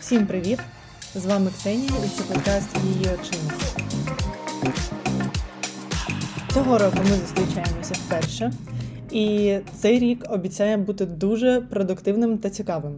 [0.00, 0.58] Всім привіт!
[1.14, 3.52] З вами Ксенія і це подкаст її очима.
[6.54, 8.52] Цього року ми зустрічаємося вперше,
[9.10, 12.92] і цей рік обіцяє бути дуже продуктивним та цікавим.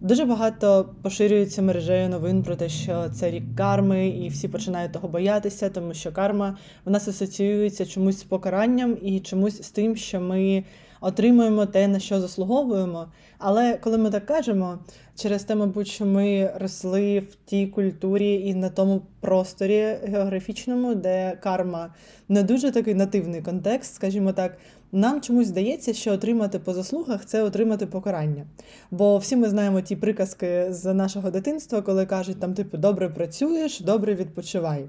[0.00, 5.08] Дуже багато поширюється мережею новин про те, що це рік карми, і всі починають того
[5.08, 10.20] боятися, тому що карма в нас асоціюється чомусь з покаранням і чомусь з тим, що
[10.20, 10.64] ми
[11.00, 13.06] отримуємо те, на що заслуговуємо.
[13.38, 14.78] Але коли ми так кажемо,
[15.16, 21.38] через те, мабуть, що ми росли в тій культурі і на тому просторі географічному, де
[21.42, 21.94] карма
[22.28, 24.58] не дуже такий нативний контекст, скажімо так.
[24.92, 28.46] Нам чомусь здається, що отримати по заслугах це отримати покарання.
[28.90, 33.80] Бо всі ми знаємо ті приказки з нашого дитинства, коли кажуть, там, типу, добре працюєш,
[33.80, 34.84] добре відпочивай.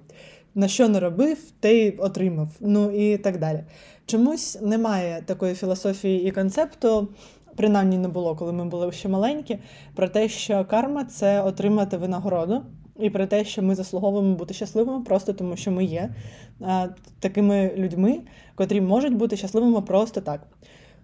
[0.55, 2.47] На що не робив, й отримав.
[2.59, 3.63] Ну і так далі.
[4.07, 7.07] Чомусь немає такої філософії і концепту,
[7.55, 9.59] принаймні не було, коли ми були ще маленькі,
[9.95, 12.61] про те, що карма це отримати винагороду.
[12.99, 16.15] І про те, що ми заслуговуємо бути щасливими, просто тому що ми є
[16.61, 16.87] а,
[17.19, 18.21] такими людьми,
[18.55, 20.47] котрі можуть бути щасливими просто так.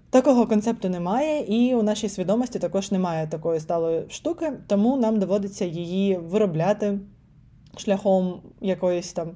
[0.10, 5.66] Такого концепту немає, і у нашій свідомості також немає такої сталої штуки, тому нам доводиться
[5.66, 7.00] її виробляти
[7.78, 9.32] шляхом якоїсь там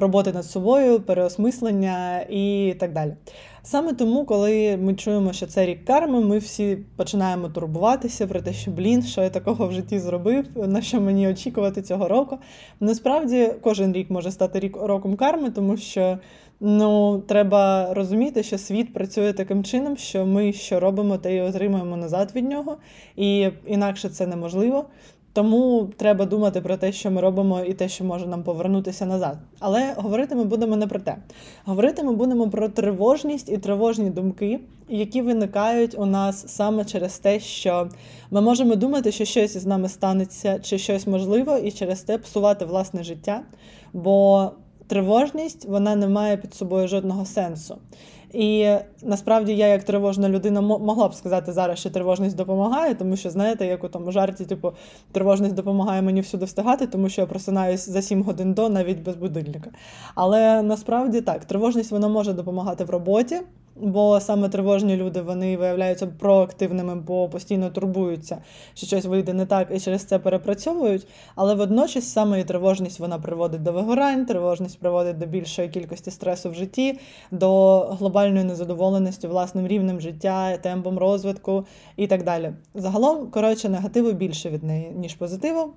[0.00, 3.12] роботи над собою, переосмислення і так далі.
[3.62, 8.52] Саме тому, коли ми чуємо, що це рік карми, ми всі починаємо турбуватися про те,
[8.52, 12.38] що блін, що я такого в житті зробив, на що мені очікувати цього року.
[12.80, 16.18] Насправді, кожен рік може стати рік роком карми, тому що
[16.60, 21.96] ну, треба розуміти, що світ працює таким чином, що ми що робимо, те й отримуємо
[21.96, 22.76] назад від нього,
[23.16, 24.84] і інакше це неможливо.
[25.32, 29.38] Тому треба думати про те, що ми робимо, і те, що може нам повернутися назад.
[29.58, 31.16] Але говорити ми будемо не про те.
[31.64, 37.40] Говорити ми будемо про тривожність і тривожні думки, які виникають у нас саме через те,
[37.40, 37.88] що
[38.30, 42.64] ми можемо думати, що щось із нами станеться, чи щось можливо, і через те псувати
[42.64, 43.42] власне життя.
[43.92, 44.50] Бо
[44.86, 47.76] тривожність вона не має під собою жодного сенсу.
[48.32, 53.30] І насправді я, як тривожна людина, могла б сказати зараз, що тривожність допомагає, тому що,
[53.30, 54.72] знаєте, як у тому жарті, типу,
[55.12, 59.16] тривожність допомагає мені всюди встигати, тому що я просинаюсь за 7 годин до навіть без
[59.16, 59.70] будильника.
[60.14, 63.40] Але насправді так, тривожність вона може допомагати в роботі.
[63.82, 68.38] Бо саме тривожні люди вони виявляються проактивними, бо постійно турбуються,
[68.74, 71.06] що щось вийде не так і через це перепрацьовують.
[71.34, 76.50] Але водночас саме і тривожність вона приводить до вигорань, тривожність приводить до більшої кількості стресу
[76.50, 76.98] в житті,
[77.30, 81.66] до глобальної незадоволеності власним рівнем життя, темпом розвитку
[81.96, 82.52] і так далі.
[82.74, 85.72] Загалом, коротше, негативу більше від неї, ніж позитиву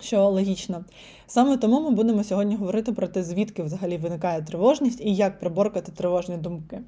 [0.00, 0.84] що логічно.
[1.26, 5.92] Саме тому ми будемо сьогодні говорити про те, звідки взагалі виникає тривожність і як приборкати
[5.92, 6.80] тривожні думки.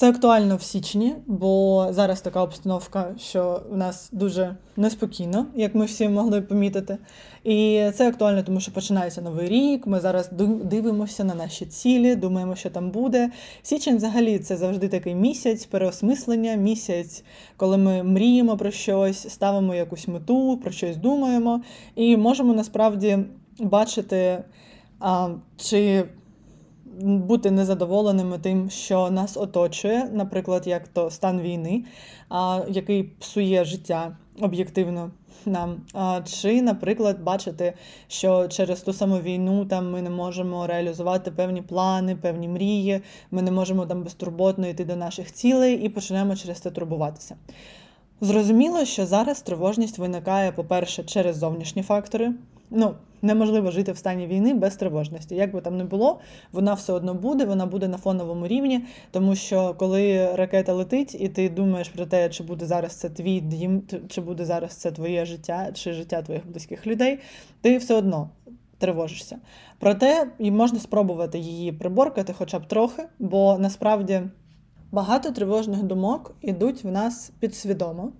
[0.00, 5.84] Це актуально в січні, бо зараз така обстановка, що в нас дуже неспокійно, як ми
[5.84, 6.98] всі могли помітити.
[7.44, 9.86] І це актуально, тому що починається новий рік.
[9.86, 10.30] Ми зараз
[10.64, 13.30] дивимося на наші цілі, думаємо, що там буде.
[13.62, 17.24] Січень, взагалі, це завжди такий місяць переосмислення, місяць,
[17.56, 21.62] коли ми мріємо про щось, ставимо якусь мету, про щось думаємо,
[21.94, 23.18] і можемо насправді
[23.58, 24.44] бачити,
[25.00, 26.04] а, чи
[27.02, 31.84] бути незадоволеними тим, що нас оточує, наприклад, як то стан війни,
[32.68, 35.10] який псує життя об'єктивно
[35.46, 35.76] нам.
[36.24, 37.72] Чи, наприклад, бачити,
[38.08, 43.42] що через ту саму війну там ми не можемо реалізувати певні плани, певні мрії, ми
[43.42, 47.36] не можемо там безтурботно йти до наших цілей і почнемо через це турбуватися.
[48.20, 52.32] Зрозуміло, що зараз тривожність виникає, по-перше, через зовнішні фактори.
[52.70, 55.34] Ну, неможливо жити в стані війни без тривожності.
[55.34, 56.20] Як би там не було,
[56.52, 61.28] вона все одно буде, вона буде на фоновому рівні, тому що коли ракета летить, і
[61.28, 65.24] ти думаєш про те, чи буде зараз це твій дім, чи буде зараз це твоє
[65.24, 67.18] життя, чи життя твоїх близьких людей,
[67.60, 68.30] ти все одно.
[68.78, 69.38] Тривожишся.
[69.78, 74.20] Проте і можна спробувати її приборкати хоча б трохи, бо насправді
[74.92, 78.12] Багато тривожних думок ідуть в нас підсвідомо.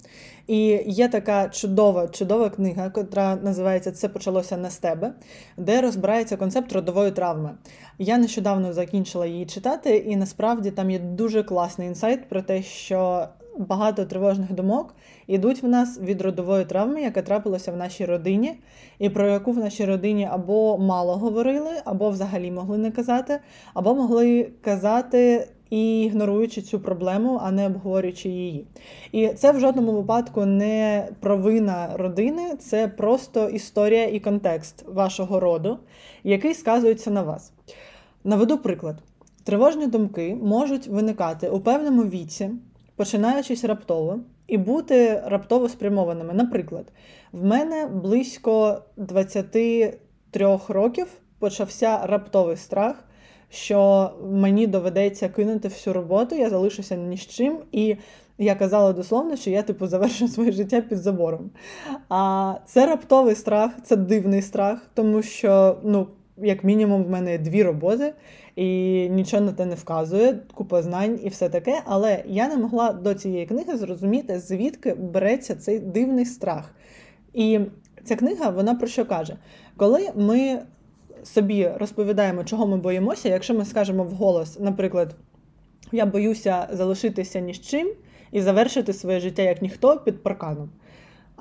[0.46, 5.12] І є така чудова чудова книга, яка називається Це почалося не з тебе,
[5.56, 7.50] де розбирається концепт родової травми.
[7.98, 13.28] Я нещодавно закінчила її читати, і насправді там є дуже класний інсайт про те, що
[13.58, 14.94] багато тривожних думок
[15.26, 18.54] ідуть в нас від родової травми, яка трапилася в нашій родині,
[18.98, 23.40] і про яку в нашій родині або мало говорили, або взагалі могли не казати,
[23.74, 28.66] або могли казати і ігноруючи цю проблему, а не обговорюючи її.
[29.12, 35.78] І це в жодному випадку не провина родини, це просто історія і контекст вашого роду,
[36.24, 37.52] який сказується на вас.
[38.24, 38.96] Наведу приклад:
[39.44, 42.50] тривожні думки можуть виникати у певному віці,
[42.96, 46.34] починаючись раптово, і бути раптово спрямованими.
[46.34, 46.92] Наприклад,
[47.32, 51.06] в мене близько 23 років
[51.38, 53.04] почався раптовий страх,
[53.50, 57.58] що мені доведеться кинути всю роботу, я залишуся ні з чим.
[57.72, 57.96] І
[58.38, 61.50] я казала дословно, що я типу завершу своє життя під забором.
[62.08, 66.06] А це раптовий страх, це дивний страх, тому що, ну,
[66.36, 68.14] як мінімум, в мене дві роботи,
[68.56, 71.82] і нічого на те не вказує, купа знань і все таке.
[71.84, 76.74] Але я не могла до цієї книги зрозуміти, звідки береться цей дивний страх.
[77.32, 77.60] І
[78.04, 79.36] ця книга, вона про що каже?
[79.76, 80.58] Коли ми
[81.24, 85.14] собі розповідаємо, чого ми боїмося, якщо ми скажемо вголос, наприклад,
[85.92, 87.92] я боюся залишитися ні з чим
[88.32, 90.70] і завершити своє життя як ніхто під парканом.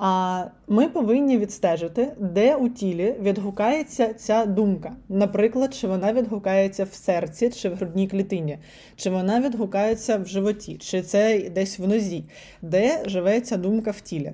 [0.02, 4.92] А ми повинні відстежити, де у тілі відгукається ця думка.
[5.08, 8.58] Наприклад, чи вона відгукається в серці, чи в грудній клітині,
[8.96, 12.24] чи вона відгукається в животі, чи це десь в нозі,
[12.62, 14.32] де живе ця думка в тілі.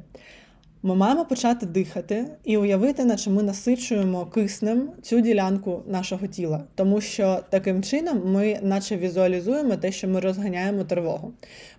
[0.86, 7.00] Ми маємо почати дихати і уявити, наче ми насичуємо киснем цю ділянку нашого тіла, тому
[7.00, 11.32] що таким чином ми, наче візуалізуємо те, що ми розганяємо тривогу.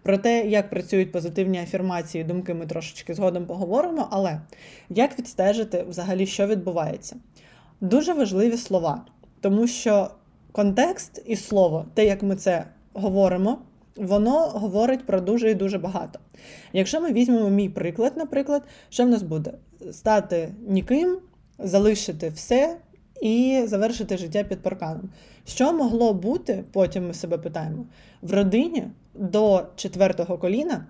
[0.03, 4.41] Про те, як працюють позитивні афірмації, думки ми трошечки згодом поговоримо, але
[4.89, 7.15] як відстежити взагалі, що відбувається?
[7.81, 9.05] Дуже важливі слова,
[9.41, 10.11] тому що
[10.51, 13.57] контекст і слово, те, як ми це говоримо
[13.97, 16.19] воно говорить про дуже і дуже багато.
[16.73, 19.53] Якщо ми візьмемо мій приклад, наприклад, що в нас буде?
[19.91, 21.17] Стати ніким,
[21.59, 22.77] залишити все
[23.21, 25.09] і завершити життя під парканом.
[25.45, 27.85] Що могло бути, потім ми себе питаємо,
[28.21, 30.85] в родині до четвертого коліна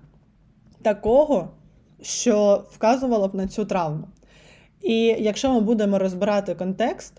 [0.82, 1.50] такого,
[2.02, 4.08] що вказувало б на цю травму.
[4.82, 7.14] І якщо ми будемо розбирати контекст,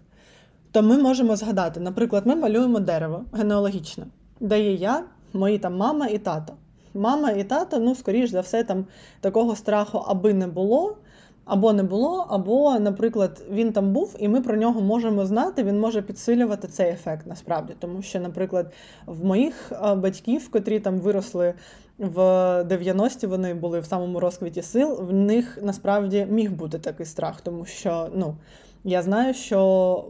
[0.73, 4.06] то ми можемо згадати, наприклад, ми малюємо дерево генеалогічне,
[4.40, 6.52] де є я, мої там мама і тато.
[6.94, 8.86] Мама і тато, ну, скоріш за все, там
[9.20, 10.96] такого страху аби не було,
[11.44, 15.80] або не було, або, наприклад, він там був, і ми про нього можемо знати, він
[15.80, 17.75] може підсилювати цей ефект насправді.
[17.78, 18.72] Тому що, наприклад,
[19.06, 21.54] в моїх батьків, котрі там виросли
[21.98, 22.19] в
[22.62, 27.64] 90-ті, вони були в самому розквіті сил, в них насправді міг бути такий страх, тому
[27.64, 28.36] що ну,
[28.84, 30.04] я знаю, що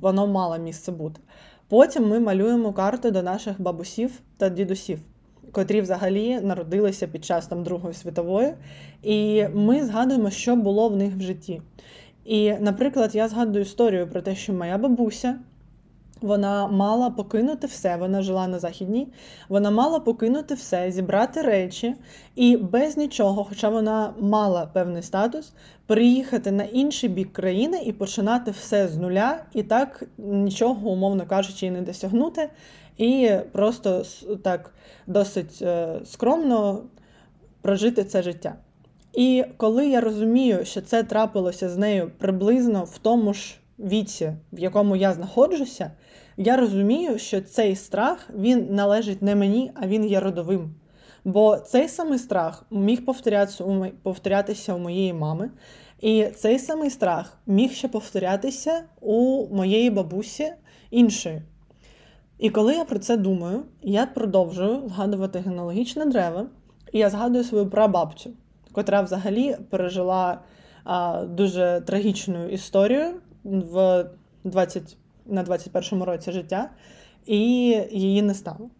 [0.00, 1.20] воно мало місце бути.
[1.68, 4.98] Потім ми малюємо карти до наших бабусів та дідусів,
[5.52, 8.54] котрі взагалі народилися під час там Другої світової,
[9.02, 11.62] і ми згадуємо, що було в них в житті.
[12.24, 15.38] І, наприклад, я згадую історію про те, що моя бабуся
[16.20, 19.08] вона мала покинути все, вона жила на західній,
[19.48, 21.94] вона мала покинути все, зібрати речі
[22.34, 25.52] і без нічого, хоча вона мала певний статус,
[25.86, 31.66] приїхати на інший бік країни і починати все з нуля, і так нічого, умовно кажучи,
[31.66, 32.50] і не досягнути,
[32.96, 34.02] і просто
[34.42, 34.74] так
[35.06, 36.82] досить е, скромно
[37.62, 38.54] прожити це життя.
[39.12, 44.58] І коли я розумію, що це трапилося з нею приблизно в тому ж віці, в
[44.58, 45.90] якому я знаходжуся,
[46.38, 50.74] я розумію, що цей страх він належить не мені, а він є родовим.
[51.24, 53.04] Бо цей самий страх міг
[54.02, 55.50] повторятися у моєї мами,
[56.00, 60.52] і цей самий страх міг ще повторятися у моєї бабусі
[60.90, 61.42] іншої.
[62.38, 66.46] І коли я про це думаю, я продовжую згадувати генеалогічне древо,
[66.92, 68.30] і я згадую свою прабабцю,
[68.72, 70.40] котра взагалі пережила
[70.84, 73.14] а, дуже трагічну історію
[73.44, 74.04] в
[74.44, 74.96] 20,
[75.28, 76.70] на 21 році життя,
[77.26, 77.38] і
[77.90, 78.70] її не стало.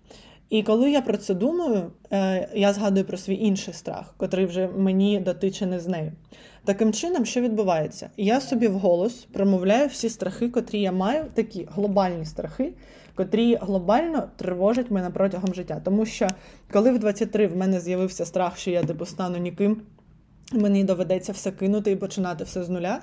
[0.51, 4.69] І коли я про це думаю, е, я згадую про свій інший страх, котрий вже
[4.69, 6.13] мені дотичений з нею.
[6.65, 8.11] Таким чином, що відбувається?
[8.17, 12.73] Я собі вголос промовляю всі страхи, котрі я маю, такі глобальні страхи,
[13.15, 15.81] котрі глобально тривожать мене протягом життя.
[15.85, 16.29] Тому що
[16.73, 19.83] коли в 23 в мене з'явився страх, що я типу стану ніким,
[20.53, 23.01] мені доведеться все кинути і починати все з нуля.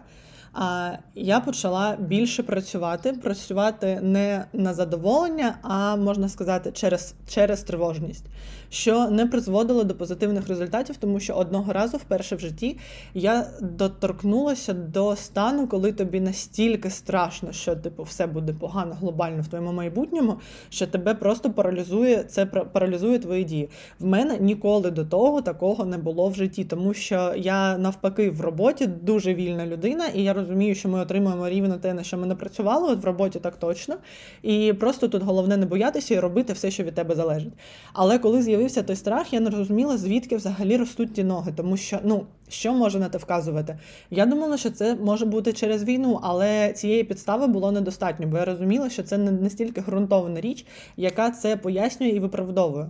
[0.57, 8.25] А я почала більше працювати, працювати не на задоволення, а можна сказати, через через тривожність,
[8.69, 12.77] що не призводило до позитивних результатів, тому що одного разу, вперше в житті,
[13.13, 19.47] я доторкнулася до стану, коли тобі настільки страшно, що типу все буде погано глобально в
[19.47, 23.69] твоєму майбутньому, що тебе просто паралізує це паралізує твої дії.
[23.99, 28.41] В мене ніколи до того такого не було в житті, тому що я навпаки в
[28.41, 32.27] роботі дуже вільна людина, і я розумію, що ми отримуємо рівно те, на що ми
[32.27, 33.95] не працювали от в роботі так точно.
[34.43, 37.53] І просто тут головне не боятися і робити все, що від тебе залежить.
[37.93, 41.99] Але коли з'явився той страх, я не розуміла, звідки взагалі ростуть ті ноги, тому що
[42.03, 42.25] ну.
[42.49, 43.79] Що може на те вказувати?
[44.11, 48.45] Я думала, що це може бути через війну, але цієї підстави було недостатньо, бо я
[48.45, 50.65] розуміла, що це не настільки ґрунтовна річ,
[50.97, 52.89] яка це пояснює і виправдовує.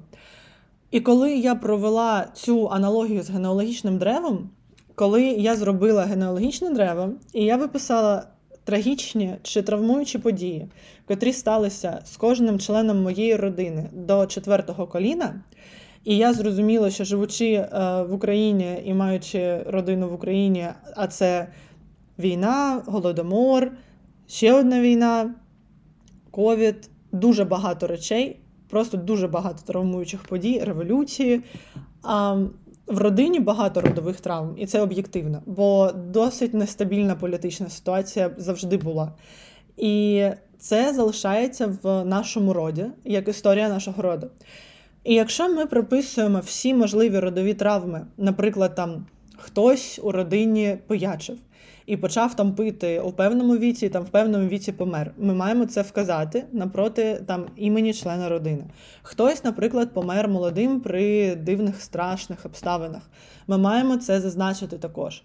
[0.91, 4.49] І коли я провела цю аналогію з генеалогічним древом,
[4.95, 8.27] коли я зробила генеалогічне древо, і я виписала
[8.63, 10.67] трагічні чи травмуючі події,
[11.05, 15.41] котрі сталися з кожним членом моєї родини до четвертого коліна.
[16.03, 17.67] І я зрозуміла, що живучи е,
[18.09, 21.47] в Україні і маючи родину в Україні, а це
[22.19, 23.71] війна, голодомор,
[24.27, 25.35] ще одна війна,
[26.31, 31.41] ковід, дуже багато речей, просто дуже багато травмуючих подій, революції.
[32.87, 39.11] В родині багато родових травм, і це об'єктивно, бо досить нестабільна політична ситуація завжди була.
[39.77, 40.25] І
[40.59, 44.29] це залишається в нашому роді, як історія нашого роду.
[45.03, 49.05] І якщо ми приписуємо всі можливі родові травми, наприклад, там
[49.37, 51.37] хтось у родині поячив
[51.85, 55.11] і почав там пити у певному віці, там в певному віці помер.
[55.17, 58.63] Ми маємо це вказати напроти там імені члена родини.
[59.01, 63.01] Хтось, наприклад, помер молодим при дивних страшних обставинах.
[63.47, 65.23] Ми маємо це зазначити також.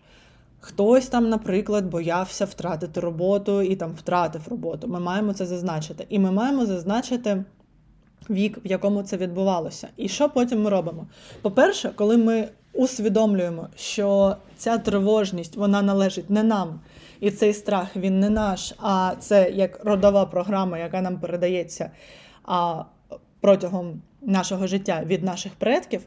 [0.60, 4.88] Хтось там, наприклад, боявся втратити роботу і там втратив роботу.
[4.88, 6.06] Ми маємо це зазначити.
[6.08, 7.44] І ми маємо зазначити
[8.30, 9.88] вік, в якому це відбувалося.
[9.96, 11.06] І що потім ми робимо?
[11.42, 16.80] По-перше, коли ми усвідомлюємо, що ця тривожність вона належить не нам,
[17.20, 21.90] і цей страх він не наш, а це як родова програма, яка нам передається
[22.44, 22.82] а,
[23.40, 26.00] протягом нашого життя від наших предків,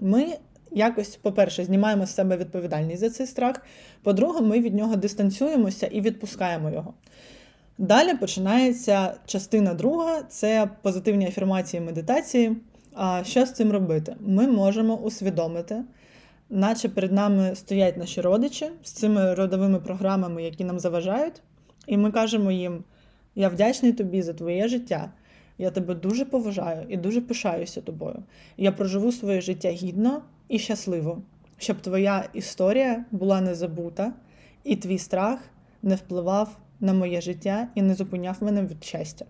[0.00, 0.26] ми.
[0.70, 3.62] Якось, по-перше, знімаємо з себе відповідальність за цей страх.
[4.02, 6.94] По-друге, ми від нього дистанціюємося і відпускаємо його.
[7.78, 12.56] Далі починається частина друга це позитивні афірмації медитації.
[12.94, 14.16] А що з цим робити?
[14.20, 15.82] Ми можемо усвідомити,
[16.50, 21.42] наче перед нами стоять наші родичі з цими родовими програмами, які нам заважають,
[21.86, 22.84] і ми кажемо їм:
[23.34, 25.10] Я вдячний тобі за твоє життя.
[25.58, 28.22] Я тебе дуже поважаю і дуже пишаюся тобою.
[28.56, 31.22] Я проживу своє життя гідно і щасливо,
[31.58, 34.12] щоб твоя історія була не забута,
[34.64, 35.40] і твій страх
[35.82, 39.24] не впливав на моє життя і не зупиняв мене від щастя.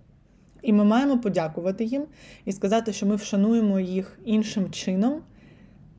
[0.63, 2.05] І ми маємо подякувати їм
[2.45, 5.23] і сказати, що ми вшануємо їх іншим чином,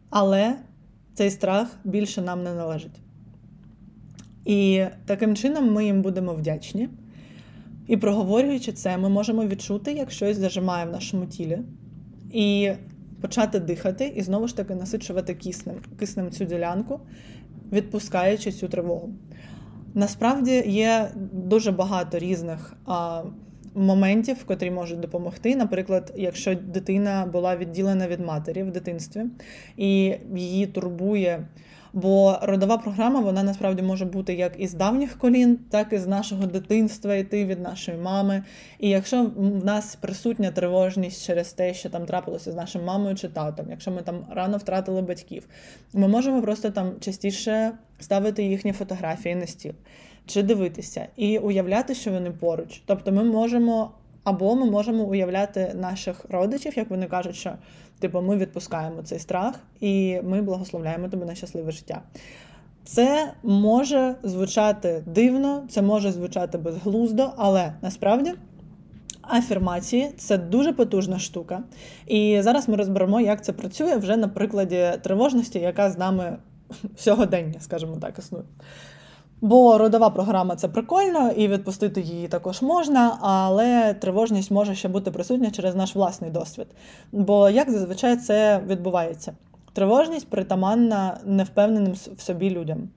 [0.09, 0.55] але
[1.17, 2.99] цей страх більше нам не належить.
[4.45, 6.89] І таким чином ми їм будемо вдячні.
[7.87, 11.59] І проговорюючи це, ми можемо відчути, як щось зажимає в нашому тілі,
[12.33, 12.71] і
[13.21, 16.99] почати дихати, і знову ж таки насичувати киснем, киснем цю ділянку,
[17.71, 19.13] відпускаючи цю тривогу.
[19.93, 23.23] Насправді є дуже багато різних а,
[23.77, 25.55] моментів, котрі можуть допомогти.
[25.55, 29.21] Наприклад, якщо дитина була відділена від матері в дитинстві
[29.77, 31.45] і її турбує.
[31.93, 36.45] Бо родова програма вона насправді може бути як із давніх колін, так і з нашого
[36.45, 38.43] дитинства, йти від нашої мами.
[38.79, 43.27] І якщо в нас присутня тривожність через те, що там трапилося з нашою мамою чи
[43.27, 45.47] татом, якщо ми там рано втратили батьків,
[45.93, 49.73] ми можемо просто там частіше ставити їхні фотографії на стіл
[50.27, 52.81] чи дивитися і уявляти, що вони поруч.
[52.85, 53.91] Тобто, ми можемо.
[54.23, 57.51] Або ми можемо уявляти наших родичів, як вони кажуть, що
[57.99, 62.01] типу ми відпускаємо цей страх і ми благословляємо тебе на щасливе життя.
[62.83, 68.33] Це може звучати дивно, це може звучати безглуздо, але насправді
[69.21, 71.63] афірмації це дуже потужна штука.
[72.07, 76.37] І зараз ми розберемо, як це працює вже на прикладі тривожності, яка з нами
[76.97, 78.43] сьогодення, скажімо так, існує.
[79.41, 85.11] Бо родова програма це прикольно, і відпустити її також можна, але тривожність може ще бути
[85.11, 86.67] присутня через наш власний досвід.
[87.11, 89.33] Бо як зазвичай це відбувається?
[89.73, 92.89] Тривожність притаманна невпевненим в собі людям.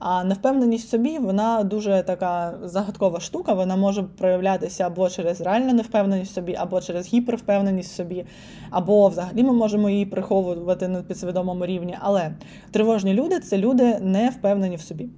[0.00, 3.54] А невпевненість в собі вона дуже така загадкова штука.
[3.54, 8.24] Вона може проявлятися або через реальну невпевненість в собі, або через гіпервпевненість в собі,
[8.70, 11.96] або взагалі ми можемо її приховувати на підсвідомому рівні.
[12.00, 12.34] Але
[12.70, 15.08] тривожні люди це люди не впевнені в собі.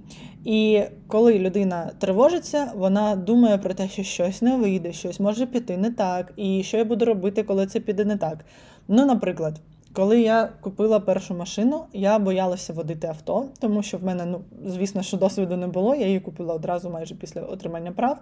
[0.45, 5.77] І коли людина тривожиться, вона думає про те, що щось не вийде, щось може піти
[5.77, 8.45] не так, і що я буду робити, коли це піде не так.
[8.87, 9.59] Ну, наприклад.
[9.95, 15.03] Коли я купила першу машину, я боялася водити авто, тому що в мене, ну, звісно,
[15.03, 15.95] що досвіду не було.
[15.95, 18.19] Я її купила одразу майже після отримання прав.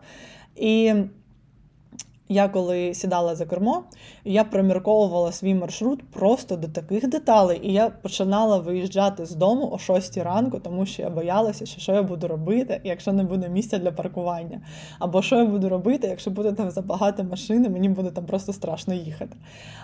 [0.55, 0.93] І
[2.31, 3.83] я коли сідала за кермо,
[4.25, 7.59] я промірковувала свій маршрут просто до таких деталей.
[7.63, 11.91] І я починала виїжджати з дому о 6 ранку, тому що я боялася, що що
[11.91, 14.61] я буду робити, якщо не буде місця для паркування.
[14.99, 18.93] Або що я буду робити, якщо буде там забагато машини, мені буде там просто страшно
[18.93, 19.37] їхати.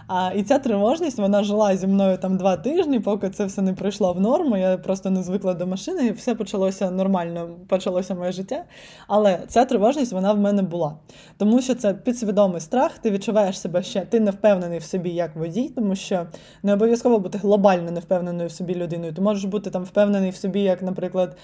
[0.08, 3.74] А, І ця тривожність вона жила зі мною там два тижні, поки це все не
[3.74, 4.58] прийшло в норму.
[4.58, 8.64] Я просто не звикла до машини, і все почалося нормально, почалося моє життя.
[9.08, 10.96] Але ця тривожність вона в мене була.
[11.38, 15.10] Тому що це підсвідомо підсвідомий страх, ти відчуваєш себе ще, ти не впевнений в собі
[15.10, 16.28] як водій, тому що
[16.64, 19.14] не обов'язково бути глобально не впевненою в собі людиною.
[19.14, 21.38] Ти можеш бути там впевнений в собі, як, наприклад,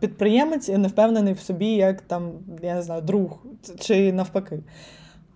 [0.00, 2.32] підприємець, і не впевнений в собі, як там,
[2.62, 3.38] я не знаю, друг
[3.80, 4.62] чи навпаки,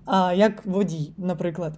[0.07, 1.73] а як водій, наприклад.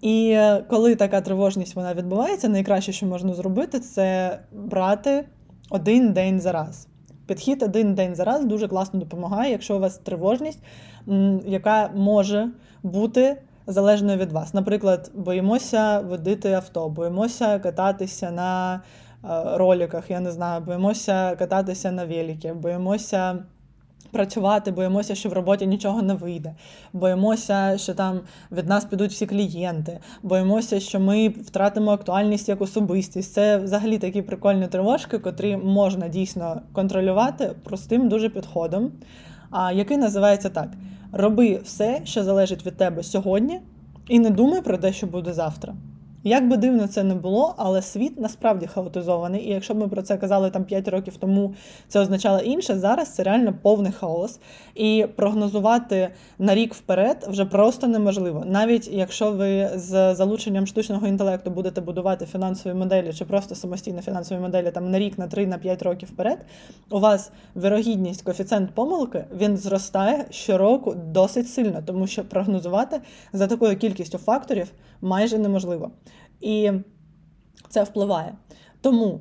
[0.00, 5.24] І е, коли така тривожність вона відбувається, найкраще, що можна зробити, це брати
[5.70, 6.88] один день за раз.
[7.28, 10.62] Підхід один день за раз дуже класно допомагає, якщо у вас тривожність,
[11.46, 12.48] яка може
[12.82, 14.54] бути залежною від вас.
[14.54, 18.80] Наприклад, боїмося водити авто, боїмося кататися на
[19.22, 19.58] роліках.
[19.58, 23.38] роликах, я не знаю, боїмося кататися на великі, боїмося
[24.10, 26.54] працювати, боїмося, що в роботі нічого не вийде.
[26.92, 28.20] Боїмося, що там
[28.52, 33.32] від нас підуть всі клієнти, боїмося, що ми втратимо актуальність як особистість.
[33.32, 38.92] Це взагалі такі прикольні тривожки, котрі можна дійсно контролювати простим дуже підходом,
[39.50, 40.68] а який називається так:
[41.12, 43.60] роби все, що залежить від тебе сьогодні,
[44.08, 45.74] і не думай про те, що буде завтра.
[46.28, 49.48] Як би дивно це не було, але світ насправді хаотизований.
[49.48, 51.54] І якщо б ми про це казали там 5 років тому,
[51.88, 52.78] це означало інше.
[52.78, 54.40] Зараз це реально повний хаос.
[54.74, 56.08] І прогнозувати
[56.38, 58.44] на рік вперед вже просто неможливо.
[58.46, 64.38] Навіть якщо ви з залученням штучного інтелекту будете будувати фінансові моделі чи просто самостійно фінансові
[64.38, 66.38] моделі там на рік, на 3, на 5 років вперед,
[66.90, 73.00] у вас вирогідність, коефіцієнт помилки він зростає щороку досить сильно, тому що прогнозувати
[73.32, 75.90] за такою кількістю факторів майже неможливо.
[76.40, 76.72] І
[77.68, 78.34] це впливає.
[78.80, 79.20] Тому,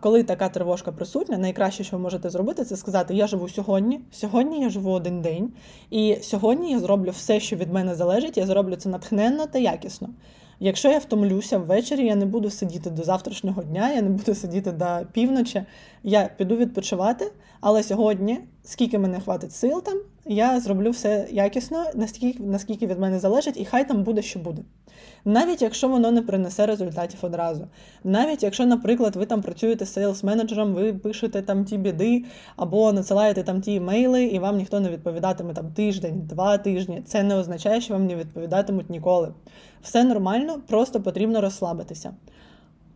[0.00, 4.60] коли така тривожка присутня, найкраще, що ви можете зробити, це сказати: Я живу сьогодні, сьогодні
[4.60, 5.52] я живу один день,
[5.90, 10.08] і сьогодні я зроблю все, що від мене залежить, я зроблю це натхненно та якісно.
[10.60, 14.72] Якщо я втомлюся ввечері, я не буду сидіти до завтрашнього дня, я не буду сидіти
[14.72, 15.64] до півночі,
[16.02, 22.42] я піду відпочивати, але сьогодні, скільки мене хватить сил там, я зроблю все якісно, наскільки
[22.42, 24.62] наскільки від мене залежить, і хай там буде, що буде.
[25.24, 27.68] Навіть якщо воно не принесе результатів одразу.
[28.04, 32.24] Навіть якщо, наприклад, ви там працюєте з сейлс-менеджером, ви пишете там ті біди,
[32.56, 37.02] або надсилаєте там ті емейли, і вам ніхто не відповідатиме там тиждень, два тижні.
[37.06, 39.34] Це не означає, що вам не відповідатимуть ніколи.
[39.82, 42.14] Все нормально, просто потрібно розслабитися.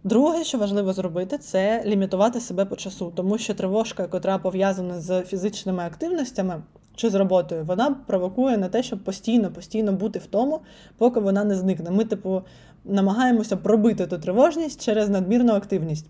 [0.05, 5.23] Друге, що важливо зробити, це лімітувати себе по часу, тому що тривожка, котра пов'язана з
[5.23, 6.63] фізичними активностями
[6.97, 10.61] чи з роботою, вона провокує на те, щоб постійно, постійно бути в тому,
[10.99, 11.91] поки вона не зникне.
[11.91, 12.43] Ми, типу,
[12.85, 16.07] намагаємося пробити ту тривожність через надмірну активність.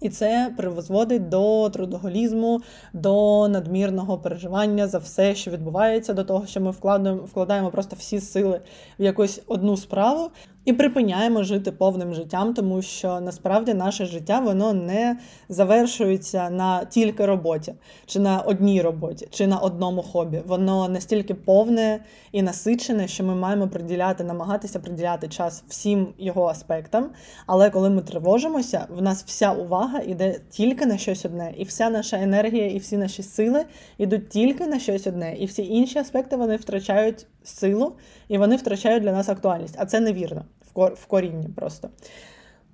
[0.00, 2.60] І це призводить до трудоголізму,
[2.92, 8.20] до надмірного переживання за все, що відбувається, до того, що ми вкладаємо вкладаємо просто всі
[8.20, 8.60] сили
[8.98, 10.30] в якусь одну справу
[10.66, 17.26] і припиняємо жити повним життям, тому що насправді наше життя воно не завершується на тільки
[17.26, 17.74] роботі,
[18.06, 20.42] чи на одній роботі, чи на одному хобі.
[20.46, 22.00] Воно настільки повне
[22.32, 27.10] і насичене, що ми маємо приділяти, намагатися приділяти час всім його аспектам.
[27.46, 31.90] Але коли ми тривожимося, в нас вся увага йде тільки на щось одне, і вся
[31.90, 33.64] наша енергія, і всі наші сили
[33.98, 37.92] йдуть тільки на щось одне, і всі інші аспекти вони втрачають силу
[38.28, 39.74] і вони втрачають для нас актуальність.
[39.78, 40.44] А це невірно
[40.76, 41.88] в корінні просто.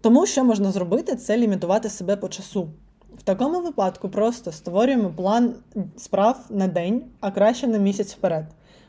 [0.00, 2.68] Тому що можна зробити, це лімітувати себе по часу.
[3.18, 5.54] В такому випадку просто створюємо план
[5.96, 8.44] справ на день, а краще на місяць вперед.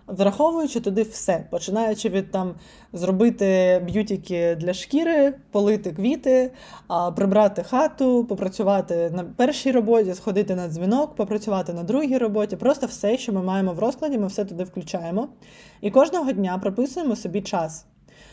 [0.08, 2.56] Враховуючи туди все, починаючи від там
[2.94, 6.52] зробити б'ютіки для шкіри, полити квіти,
[7.16, 12.56] прибрати хату, попрацювати на першій роботі, сходити на дзвінок, попрацювати на другій роботі.
[12.56, 15.28] Просто все, що ми маємо в розкладі, ми все туди включаємо.
[15.82, 17.86] І кожного дня прописуємо собі час.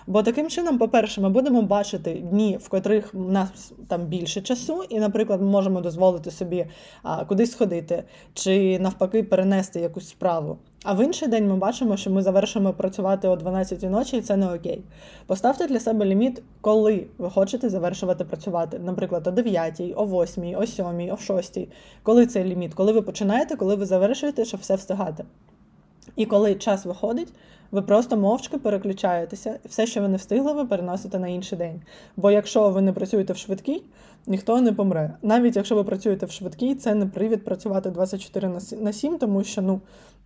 [0.07, 4.83] Бо таким чином, по-перше, ми будемо бачити дні, в котрих у нас там більше часу,
[4.89, 6.67] і, наприклад, ми можемо дозволити собі
[7.03, 10.59] а, кудись сходити, чи навпаки перенести якусь справу.
[10.85, 14.37] А в інший день ми бачимо, що ми завершимо працювати о 12 ночі, і це
[14.37, 14.83] не окей.
[15.27, 18.79] Поставте для себе ліміт, коли ви хочете завершувати працювати.
[18.79, 21.59] Наприклад, о 9, о 8, о 7, о 6.
[22.03, 22.75] Коли цей ліміт?
[22.75, 25.25] Коли ви починаєте, коли ви завершуєте, щоб все встигати.
[26.17, 27.33] І коли час виходить,
[27.71, 31.83] ви просто мовчки переключаєтеся, і все, що ви не встигли, ви переносите на інший день.
[32.17, 33.83] Бо якщо ви не працюєте в швидкій,
[34.27, 35.17] ніхто не помре.
[35.23, 39.63] Навіть якщо ви працюєте в швидкій, це не привід працювати 24 на 7, тому що
[39.63, 39.81] ну,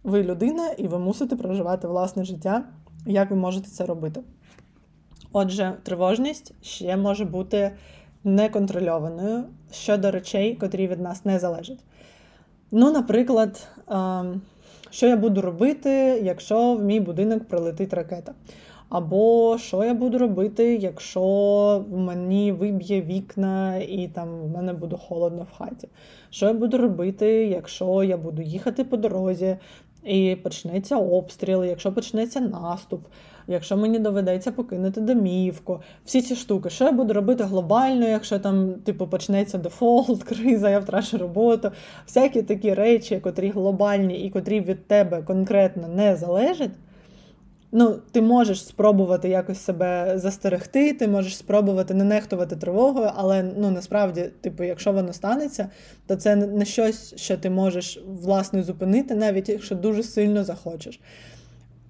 [0.04, 2.64] ви людина і ви мусите проживати власне життя,
[3.06, 4.20] як ви можете це робити.
[5.32, 7.70] Отже, тривожність ще може бути
[8.24, 11.84] неконтрольованою щодо речей, котрі від нас не залежать.
[12.70, 13.68] Ну, наприклад.
[14.94, 15.90] Що я буду робити,
[16.22, 18.35] якщо в мій будинок прилетить ракета.
[18.88, 21.20] Або що я буду робити, якщо
[21.90, 25.88] в мені виб'є вікна і там в мене буде холодно в хаті.
[26.30, 29.57] Що я буду робити, якщо я буду їхати по дорозі
[30.04, 33.00] і почнеться обстріл, якщо почнеться наступ,
[33.48, 38.74] якщо мені доведеться покинути домівку, всі ці штуки, що я буду робити глобально, якщо там
[38.74, 41.70] типу почнеться дефолт, криза, я втрачу роботу,
[42.07, 46.70] всякі такі речі, котрі глобальні і котрі від тебе конкретно не залежать.
[47.76, 53.70] Ну, ти можеш спробувати якось себе застерегти, ти можеш спробувати не нехтувати тривогою, але ну
[53.70, 55.68] насправді, типу, якщо воно станеться,
[56.07, 61.00] то це не щось, що ти можеш власне зупинити, навіть якщо дуже сильно захочеш.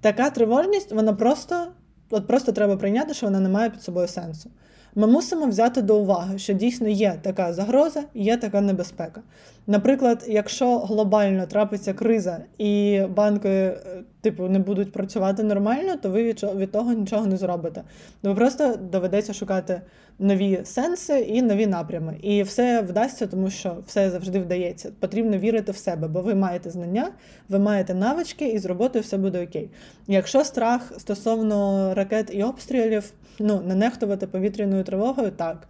[0.04, 1.66] Така тривожність, вона просто
[2.10, 4.50] от просто треба прийняти, що вона не має під собою сенсу.
[4.94, 9.22] Ми мусимо взяти до уваги, що дійсно є така загроза, є така небезпека.
[9.66, 13.78] Наприклад, якщо глобально трапиться криза і банки, е,
[14.20, 17.82] типу, не будуть працювати нормально, то ви від того нічого не зробите.
[18.22, 19.80] Ви просто доведеться шукати
[20.18, 22.16] нові сенси і нові напрями.
[22.22, 24.90] І все вдасться, тому що все завжди вдається.
[25.00, 27.08] Потрібно вірити в себе, бо ви маєте знання,
[27.48, 29.70] ви маєте навички, і з роботою все буде окей.
[30.06, 35.68] Якщо страх стосовно ракет і обстрілів, ну не нехтувати повітряною тривогою, так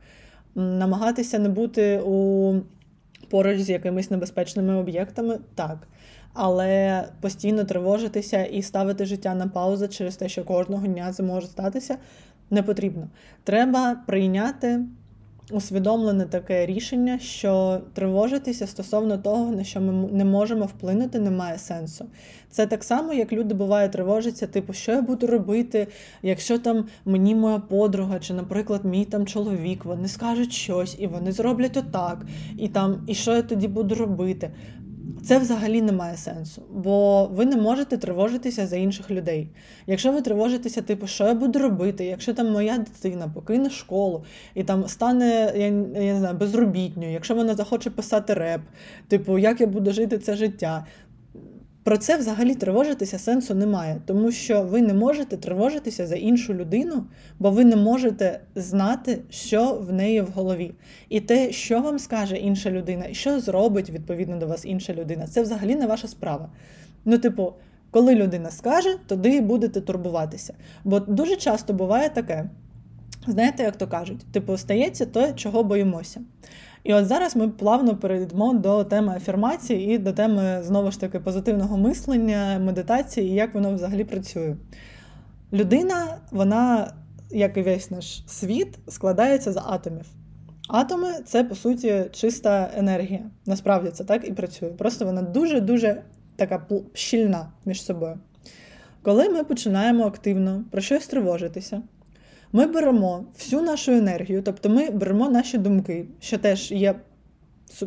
[0.55, 2.55] намагатися не бути у
[3.25, 5.89] поруч з якимись небезпечними об'єктами, так.
[6.33, 11.47] Але постійно тривожитися і ставити життя на паузу через те, що кожного дня це може
[11.47, 11.97] статися,
[12.51, 13.09] не потрібно.
[13.45, 14.81] Треба прийняти
[15.51, 22.07] усвідомлене таке рішення, що тривожитися стосовно того, на що ми не можемо вплинути, немає сенсу.
[22.51, 25.87] Це так само, як люди буває тривожаться, типу, що я буду робити,
[26.23, 31.33] якщо там мені моя подруга, чи, наприклад, мій там чоловік, вони скажуть щось, і вони
[31.33, 32.27] зроблять отак,
[32.59, 34.51] і там, і що я тоді буду робити.
[35.25, 39.49] Це взагалі не має сенсу, бо ви не можете тривожитися за інших людей.
[39.87, 44.65] Якщо ви тривожитеся, типу, що я буду робити, якщо там моя дитина покине школу і
[44.65, 45.65] там стане я,
[46.05, 48.61] я не знаю, безробітньою, якщо вона захоче писати реп,
[49.09, 50.87] типу, як я буду жити це життя,
[51.85, 57.05] про це взагалі тривожитися сенсу немає, тому що ви не можете тривожитися за іншу людину,
[57.39, 60.75] бо ви не можете знати, що в неї в голові.
[61.09, 65.27] І те, що вам скаже інша людина, і що зробить відповідно до вас інша людина,
[65.27, 66.49] це взагалі не ваша справа.
[67.05, 67.53] Ну, типу,
[67.91, 70.55] коли людина скаже, тоді будете турбуватися.
[70.85, 72.51] Бо дуже часто буває таке.
[73.27, 76.21] Знаєте, як то кажуть, типу, стається те, чого боїмося.
[76.85, 81.21] І от зараз ми плавно перейдемо до теми афірмації і до теми знову ж таки
[81.21, 84.57] позитивного мислення, медитації і як воно взагалі працює.
[85.53, 86.93] Людина, вона,
[87.31, 90.07] як і весь наш світ, складається з атомів.
[90.69, 93.21] Атоми це, по суті, чиста енергія.
[93.47, 94.69] Насправді це так і працює.
[94.69, 96.03] Просто вона дуже-дуже
[96.37, 98.19] така щільна між собою.
[99.03, 101.83] Коли ми починаємо активно про щось тривожитися,
[102.55, 106.95] ми беремо всю нашу енергію, тобто ми беремо наші думки, що теж є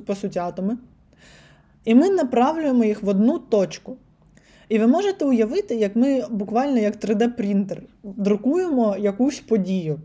[0.05, 0.77] по суті атоми,
[1.85, 3.97] і ми направлюємо їх в одну точку.
[4.69, 9.99] І ви можете уявити, як ми буквально як 3D-принтер друкуємо якусь подію.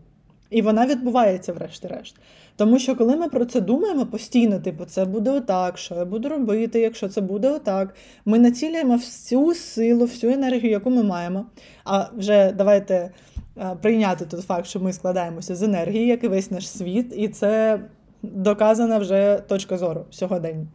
[0.49, 2.15] І вона відбувається, врешті-решт.
[2.55, 6.29] Тому що, коли ми про це думаємо постійно, типу, це буде отак, що я буду
[6.29, 7.95] робити, якщо це буде отак,
[8.25, 11.45] ми націлюємо всю силу, всю енергію, яку ми маємо.
[11.85, 13.11] А вже давайте
[13.81, 17.79] прийняти той факт, що ми складаємося з енергії, як і весь наш світ, і це
[18.21, 20.67] доказана вже точка зору сьогодення.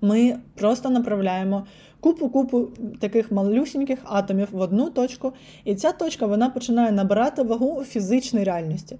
[0.00, 1.66] Ми просто направляємо
[2.00, 2.68] купу-купу
[3.00, 5.32] таких малюсіньких атомів в одну точку,
[5.64, 8.98] і ця точка вона починає набирати вагу у фізичній реальності.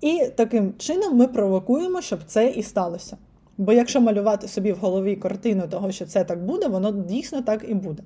[0.00, 3.16] І таким чином ми провокуємо, щоб це і сталося.
[3.58, 7.64] Бо якщо малювати собі в голові картину того, що це так буде, воно дійсно так
[7.68, 8.02] і буде.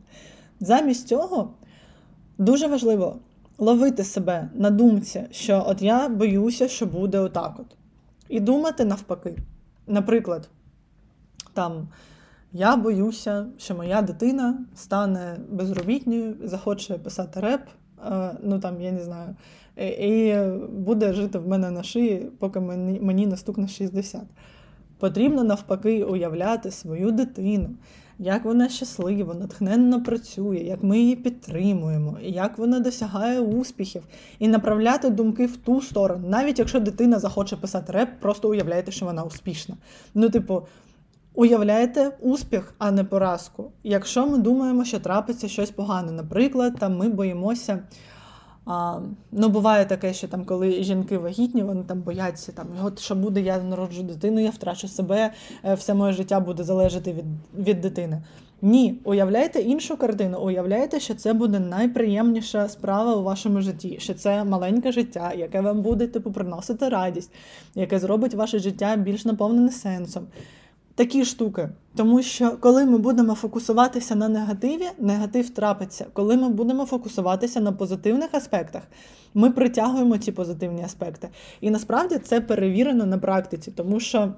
[0.60, 1.50] Замість цього
[2.38, 3.16] дуже важливо
[3.58, 7.76] ловити себе на думці, що от я боюся, що буде отак от.
[8.28, 9.36] І думати навпаки.
[9.86, 10.48] Наприклад,
[11.52, 11.88] там
[12.52, 17.60] я боюся, що моя дитина стане безробітньою, захоче писати реп,
[18.06, 19.36] е, ну там, я не знаю,
[20.00, 20.34] і
[20.72, 24.22] буде жити в мене на шиї, поки мені наступне 60.
[24.98, 27.68] Потрібно навпаки уявляти свою дитину,
[28.18, 34.02] як вона щаслива, натхненно працює, як ми її підтримуємо, як вона досягає успіхів,
[34.38, 36.28] і направляти думки в ту сторону.
[36.28, 39.76] Навіть якщо дитина захоче писати реп, просто уявляйте, що вона успішна.
[40.14, 40.62] Ну, типу,
[41.34, 43.70] уявляйте успіх, а не поразку.
[43.82, 47.78] Якщо ми думаємо, що трапиться щось погане, наприклад, там ми боїмося.
[48.66, 48.98] А,
[49.32, 53.40] Ну, буває таке, що там, коли жінки вагітні, вони там бояться, там, от що буде,
[53.40, 55.32] я народжу дитину, я втрачу себе,
[55.64, 57.24] е, все моє життя буде залежати від
[57.66, 58.22] від дитини.
[58.62, 64.44] Ні, уявляйте іншу картину, уявляйте, що це буде найприємніша справа у вашому житті, що це
[64.44, 67.32] маленьке життя, яке вам буде типу, приносити радість,
[67.74, 70.26] яке зробить ваше життя більш наповнене сенсом.
[70.94, 71.68] такі штуки.
[71.96, 76.06] Тому що коли ми будемо фокусуватися на негативі, негатив трапиться.
[76.12, 78.82] Коли ми будемо фокусуватися на позитивних аспектах,
[79.34, 81.28] ми притягуємо ці позитивні аспекти.
[81.60, 84.32] І насправді це перевірено на практиці, тому що.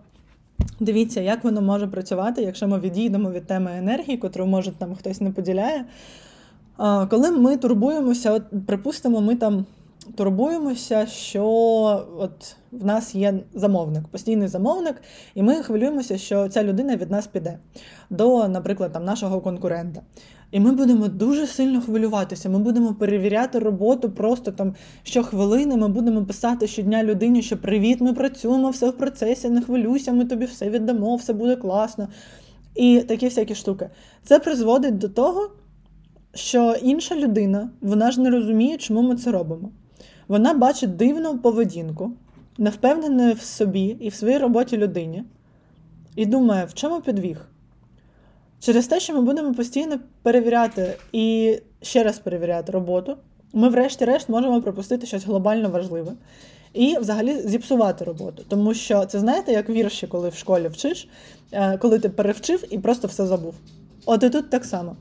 [0.80, 5.20] Дивіться, як воно може працювати, якщо ми відійдемо від теми енергії, котру може там хтось
[5.20, 5.84] не поділяє.
[7.10, 9.66] Коли ми турбуємося, от припустимо, ми там
[10.16, 11.44] турбуємося, що
[12.18, 15.02] от в нас є замовник, постійний замовник,
[15.34, 17.58] і ми хвилюємося, що ця людина від нас піде
[18.10, 20.02] до, наприклад, там нашого конкурента.
[20.50, 22.48] І ми будемо дуже сильно хвилюватися.
[22.48, 25.76] Ми будемо перевіряти роботу просто там щохвилини.
[25.76, 30.24] Ми будемо писати щодня людині, що привіт, ми працюємо, все в процесі, не хвилюйся, ми
[30.24, 32.08] тобі все віддамо, все буде класно.
[32.74, 33.90] І такі всякі штуки.
[34.24, 35.50] Це призводить до того,
[36.34, 39.70] що інша людина, вона ж не розуміє, чому ми це робимо.
[40.28, 42.12] Вона бачить дивну поведінку,
[42.58, 45.24] невпевненої в собі і в своїй роботі людині,
[46.16, 47.48] і думає, в чому підвіг.
[48.60, 53.16] Через те, що ми будемо постійно перевіряти і ще раз перевіряти роботу,
[53.52, 56.12] ми, врешті-решт, можемо пропустити щось глобально важливе
[56.72, 58.44] і взагалі зіпсувати роботу.
[58.48, 61.08] Тому що це знаєте, як вірші, коли в школі вчиш,
[61.52, 63.54] е, коли ти перевчив і просто все забув.
[64.06, 64.96] От і тут так само.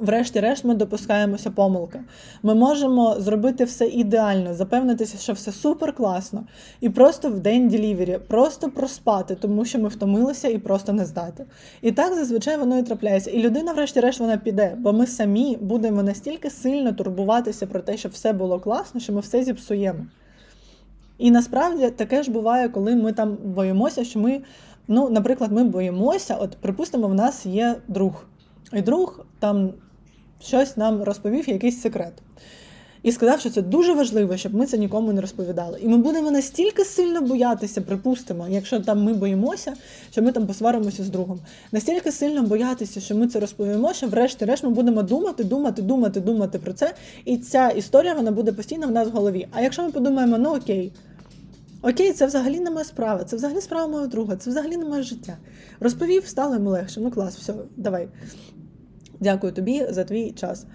[0.00, 2.00] Врешті-решт, ми допускаємося помилки.
[2.42, 6.44] Ми можемо зробити все ідеально, запевнитися, що все супер класно,
[6.80, 11.44] і просто в день ділівері, просто проспати, тому що ми втомилися і просто не здати.
[11.82, 13.30] І так зазвичай воно і трапляється.
[13.30, 18.12] І людина, врешті-решт, вона піде, бо ми самі будемо настільки сильно турбуватися про те, щоб
[18.12, 20.06] все було класно, що ми все зіпсуємо.
[21.18, 24.40] І насправді таке ж буває, коли ми там боїмося, що ми,
[24.88, 28.24] ну, наприклад, ми боїмося, от припустимо, в нас є друг.
[28.72, 29.72] І друг там
[30.40, 32.12] щось нам розповів якийсь секрет.
[33.02, 35.78] І сказав, що це дуже важливо, щоб ми це нікому не розповідали.
[35.82, 39.74] І ми будемо настільки сильно боятися, припустимо, якщо там ми боїмося,
[40.10, 41.40] що ми там посваримося з другом.
[41.72, 46.58] Настільки сильно боятися, що ми це розповімо, що врешті-решт ми будемо думати, думати, думати, думати
[46.58, 46.94] про це.
[47.24, 49.48] І ця історія вона буде постійно в нас в голові.
[49.52, 50.92] А якщо ми подумаємо, ну окей.
[51.82, 55.02] Окей, це взагалі не моя справа, це взагалі справа мого друга, це взагалі не моє
[55.02, 55.36] життя.
[55.80, 57.00] Розповів, стало йому легше.
[57.00, 58.08] Ну клас, все, давай.
[59.20, 60.66] Дякую тобі за твій час.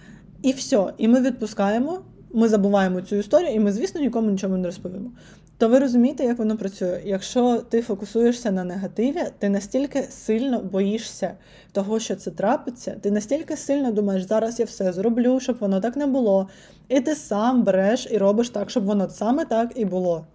[0.42, 0.94] І все.
[0.98, 2.00] І ми відпускаємо,
[2.34, 5.12] ми забуваємо цю історію, і ми, звісно, нікому нічого не розповімо.
[5.58, 7.02] То ви розумієте, як воно працює?
[7.06, 11.34] Якщо ти фокусуєшся на негативі, ти настільки сильно боїшся
[11.72, 15.96] того, що це трапиться, ти настільки сильно думаєш, зараз я все зроблю, щоб воно так
[15.96, 16.50] не було.
[16.90, 20.26] І ти сам береш і робиш так, щоб воно саме так і було.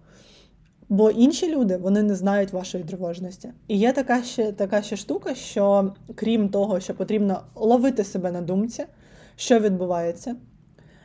[0.89, 3.49] Бо інші люди вони не знають вашої тривожності.
[3.67, 8.41] І є така ще така ще штука, що крім того, що потрібно ловити себе на
[8.41, 8.85] думці,
[9.35, 10.35] що відбувається,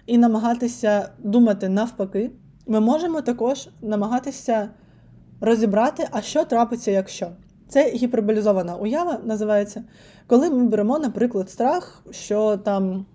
[0.06, 2.30] і намагатися думати навпаки,
[2.66, 4.70] ми можемо також намагатися
[5.40, 7.28] розібрати, а що трапиться, якщо.
[7.68, 9.84] Це гіперболізована уява називається,
[10.26, 13.06] коли ми беремо, наприклад, страх, що там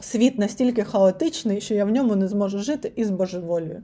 [0.00, 3.82] світ настільки хаотичний, що я в ньому не зможу жити і збожеволюю.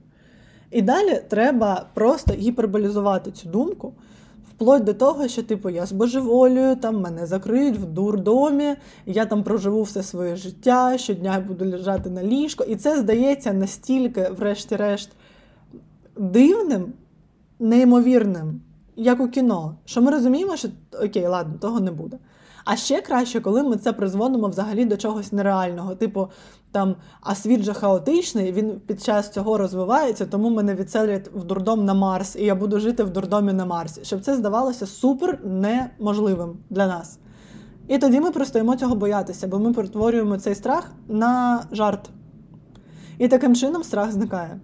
[0.72, 3.92] І далі треба просто гіперболізувати цю думку,
[4.50, 8.74] вплоть до того, що, типу, я збожеволюю, там мене закриють в дурдомі,
[9.06, 12.64] я там проживу все своє життя, щодня буду лежати на ліжко.
[12.64, 15.10] І це здається настільки, врешті-решт,
[16.16, 16.92] дивним,
[17.58, 18.60] неймовірним,
[18.96, 20.68] як у кіно, що ми розуміємо, що
[21.04, 22.18] окей, ладно, того не буде.
[22.64, 25.94] А ще краще, коли ми це призводимо взагалі до чогось нереального.
[25.94, 26.28] Типу,
[26.72, 31.84] там, а світ же хаотичний, він під час цього розвивається, тому мене відселять в дурдом
[31.84, 34.04] на Марс, і я буду жити в дурдомі на Марсі.
[34.04, 37.18] Щоб це здавалося супер неможливим для нас.
[37.88, 42.10] І тоді ми перестаємо цього боятися, бо ми перетворюємо цей страх на жарт.
[43.18, 44.60] І таким чином страх зникає.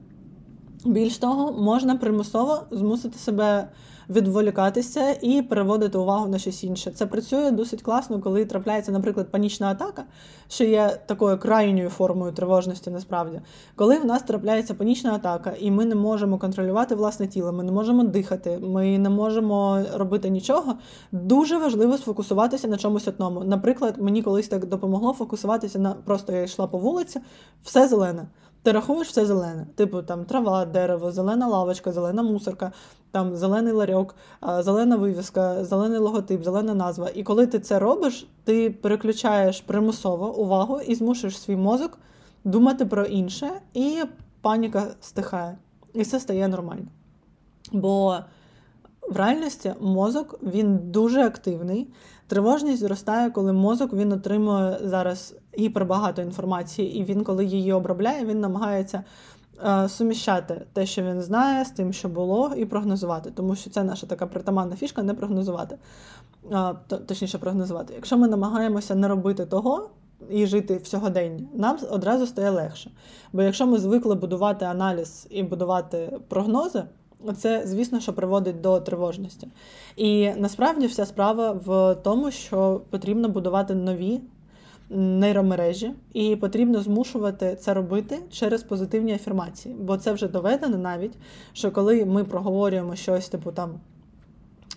[0.85, 3.68] Більш того, можна примусово змусити себе
[4.11, 6.90] відволікатися і переводити увагу на щось інше.
[6.90, 10.05] Це працює досить класно, коли трапляється, наприклад, панічна атака,
[10.49, 13.40] що є такою крайньою формою тривожності, насправді,
[13.77, 17.73] коли в нас трапляється панічна атака, і ми не можемо контролювати власне тіло, ми не
[17.73, 20.75] можемо дихати, ми не можемо робити нічого.
[21.12, 23.44] Дуже важливо сфокусуватися на чомусь одному.
[23.44, 27.21] Наприклад, мені колись так допомогло фокусуватися на просто я йшла по вулиці,
[27.62, 28.27] все зелене.
[28.69, 32.73] Ти рахуєш все зелене, типу там трава, дерево, зелена лавочка, зелена мусорка,
[33.11, 34.15] там зелений ларьок,
[34.59, 37.11] зелена вивіска, зелений логотип, зелена назва.
[37.15, 41.99] І коли ти це робиш, ти переключаєш примусово увагу і змушуєш свій мозок
[42.45, 44.03] думати про інше, і
[44.41, 45.59] паніка стихає.
[45.95, 46.87] І все стає нормально.
[47.73, 48.19] Бо
[49.09, 51.89] в реальності мозок він дуже активний.
[52.29, 58.41] Тривожність зростає, коли мозок він отримує зараз гіпербагато інформації, і він, коли її обробляє, він
[58.41, 59.05] намагається
[59.67, 63.31] е, суміщати те, що він знає, з тим, що було, і прогнозувати.
[63.31, 65.79] Тому що це наша така притаманна фішка не прогнозувати.
[66.53, 66.75] Е,
[67.07, 67.95] точніше, прогнозувати.
[67.95, 69.91] Якщо ми намагаємося не робити того.
[70.31, 72.91] І жити в сьогоденні, нам одразу стає легше.
[73.33, 76.83] Бо якщо ми звикли будувати аналіз і будувати прогнози,
[77.39, 79.49] це, звісно, що приводить до тривожності.
[79.97, 84.21] І насправді вся справа в тому, що потрібно будувати нові
[84.91, 89.75] нейромережі, і потрібно змушувати це робити через позитивні афірмації.
[89.81, 91.13] Бо це вже доведено навіть,
[91.53, 93.71] що коли ми проговорюємо щось, типу там.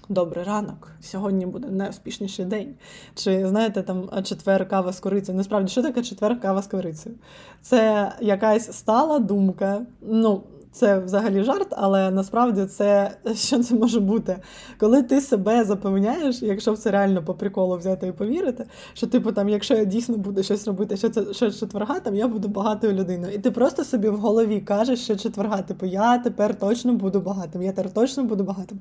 [0.10, 2.76] Добрий ранок, сьогодні буде найуспішніший день.
[3.16, 5.38] Чи знаєте, там четвер кава з корицею.
[5.38, 7.16] Насправді, що таке четвер кава з корицею?
[7.62, 9.86] Це якась стала думка.
[10.02, 14.38] Ну, це взагалі жарт, але насправді це що це може бути?
[14.80, 19.32] Коли ти себе запевняєш, якщо в це реально по приколу взяти і повірити, що типу
[19.32, 22.94] там, якщо я дійсно буду щось робити, що це що четверга, там я буду багатою
[22.94, 23.34] людиною.
[23.34, 27.62] І ти просто собі в голові кажеш, що четверга, типу, я тепер точно буду багатим,
[27.62, 28.80] я тепер точно буду багатим.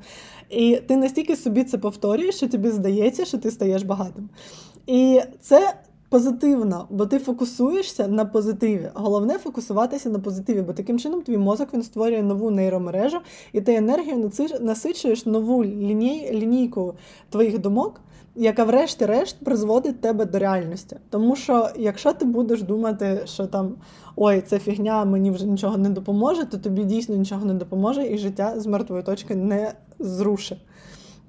[0.50, 4.28] І ти настільки собі це повторюєш, що тобі здається, що ти стаєш багатим.
[4.86, 5.74] І це
[6.10, 8.90] позитивно, бо ти фокусуєшся на позитиві.
[8.94, 13.18] Головне фокусуватися на позитиві, бо таким чином твій мозок він створює нову нейромережу,
[13.52, 16.94] і ти енергію насичуєш нову ліній, лінійку
[17.30, 18.00] твоїх думок.
[18.34, 20.96] Яка, врешті-решт, призводить тебе до реальності.
[21.10, 23.74] Тому що, якщо ти будеш думати, що там
[24.16, 28.18] ой, це фігня, мені вже нічого не допоможе, то тобі дійсно нічого не допоможе, і
[28.18, 30.58] життя з мертвої точки не зрушить.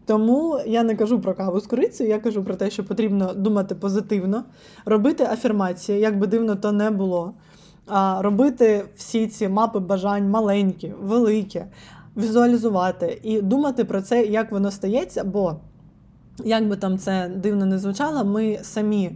[0.05, 3.75] Тому я не кажу про каву з корицею, я кажу про те, що потрібно думати
[3.75, 4.43] позитивно,
[4.85, 7.33] робити афірмації, як би дивно то не було.
[7.87, 11.63] А робити всі ці мапи бажань маленькі, великі,
[12.17, 15.55] візуалізувати і думати про це, як воно стається, бо
[16.45, 19.11] як би там це дивно не звучало, ми самі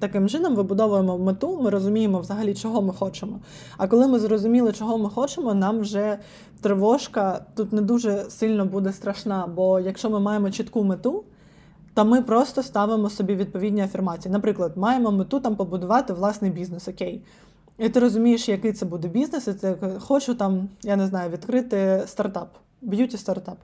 [0.00, 3.40] таким чином вибудовуємо мету, ми розуміємо взагалі, чого ми хочемо.
[3.76, 6.18] А коли ми зрозуміли, чого ми хочемо, нам вже
[6.60, 9.46] тривожка тут не дуже сильно буде страшна.
[9.46, 11.24] Бо якщо ми маємо чітку мету,
[11.94, 14.32] то ми просто ставимо собі відповідні афірмації.
[14.32, 17.22] Наприклад, маємо мету там побудувати власний бізнес, окей.
[17.78, 22.02] І ти розумієш, який це буде бізнес, і ти хочеш там, я не знаю, відкрити
[22.06, 22.48] стартап,
[22.82, 23.56] beauty стартап.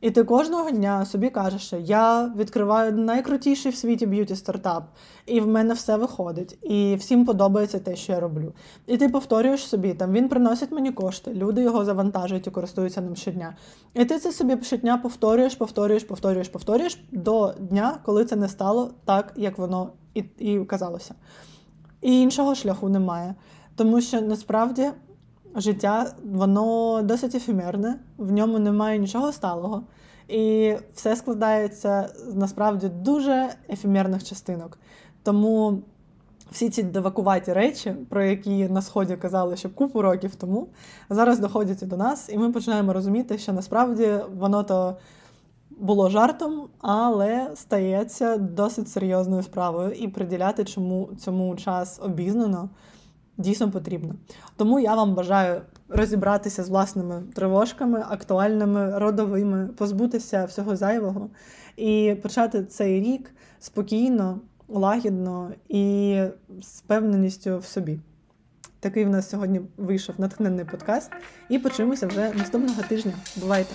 [0.00, 4.84] І ти кожного дня собі кажеш, що я відкриваю найкрутіший в світі beauty стартап,
[5.26, 8.52] і в мене все виходить, і всім подобається те, що я роблю.
[8.86, 13.16] І ти повторюєш собі, там він приносить мені кошти, люди його завантажують і користуються ним
[13.16, 13.56] щодня.
[13.94, 18.90] І ти це собі щодня повторюєш, повторюєш, повторюєш, повторюєш до дня, коли це не стало
[19.04, 21.14] так, як воно і, і казалося.
[22.00, 23.34] І іншого шляху немає.
[23.76, 24.90] Тому що насправді
[25.54, 29.82] життя воно досить ефемерне, в ньому немає нічого сталого.
[30.28, 34.78] І все складається з насправді дуже ефемерних частинок.
[35.22, 35.82] Тому
[36.50, 40.68] всі ці девакуваті речі, про які на сході казали ще купу років тому,
[41.10, 44.96] зараз доходять і до нас, і ми починаємо розуміти, що насправді воно то
[45.70, 52.68] було жартом, але стається досить серйозною справою і приділяти чому цьому час обізнано
[53.38, 54.14] дійсно потрібно.
[54.56, 61.30] Тому я вам бажаю розібратися з власними тривожками, актуальними, родовими, позбутися всього зайвого
[61.76, 66.22] і почати цей рік спокійно, лагідно і
[66.62, 67.98] з певненістю в собі.
[68.80, 71.10] Такий в нас сьогодні вийшов натхненний подкаст.
[71.48, 73.12] І почуємося вже наступного тижня.
[73.36, 73.74] Бувайте!